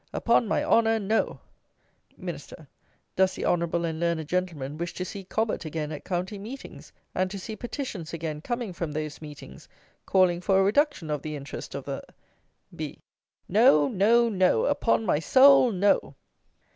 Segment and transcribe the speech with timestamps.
[0.13, 1.41] Upon my honour, no!
[2.17, 2.39] MIN.
[3.15, 7.29] Does the honourable and learned Gentleman wish to see Cobbett again at county meetings, and
[7.29, 9.69] to see petitions again coming from those meetings,
[10.07, 12.01] calling for a reduction of the interest of the...?
[12.75, 12.97] B.
[13.47, 16.15] No, no, no, upon my soul, no!